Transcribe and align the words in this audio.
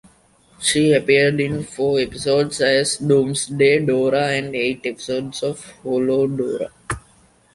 She 0.59 0.93
appeared 0.93 1.39
in 1.39 1.63
four 1.63 1.99
episodes 1.99 2.59
as 2.59 2.97
DoomsDay 2.97 3.85
Dora 3.85 4.29
and 4.29 4.55
eight 4.55 4.81
episodes 4.83 5.43
as 5.43 5.57
HoloDora. 5.83 6.71